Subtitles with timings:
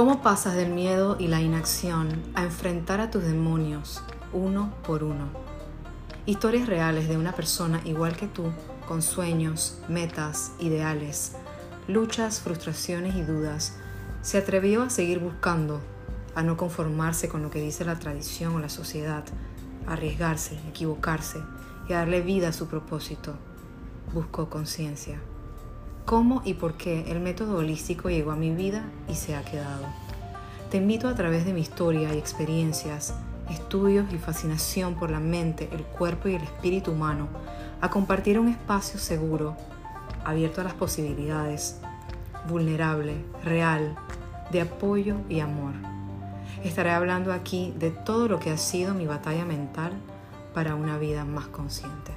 [0.00, 4.02] ¿Cómo pasas del miedo y la inacción a enfrentar a tus demonios
[4.32, 5.28] uno por uno?
[6.24, 8.44] Historias reales de una persona igual que tú,
[8.88, 11.32] con sueños, metas, ideales,
[11.86, 13.76] luchas, frustraciones y dudas,
[14.22, 15.82] se atrevió a seguir buscando,
[16.34, 19.24] a no conformarse con lo que dice la tradición o la sociedad,
[19.86, 21.42] a arriesgarse, equivocarse
[21.90, 23.34] y a darle vida a su propósito.
[24.14, 25.20] Buscó conciencia
[26.10, 29.84] cómo y por qué el método holístico llegó a mi vida y se ha quedado.
[30.68, 33.14] Te invito a través de mi historia y experiencias,
[33.48, 37.28] estudios y fascinación por la mente, el cuerpo y el espíritu humano
[37.80, 39.56] a compartir un espacio seguro,
[40.24, 41.78] abierto a las posibilidades,
[42.48, 43.14] vulnerable,
[43.44, 43.94] real,
[44.50, 45.74] de apoyo y amor.
[46.64, 49.92] Estaré hablando aquí de todo lo que ha sido mi batalla mental
[50.54, 52.10] para una vida más consciente.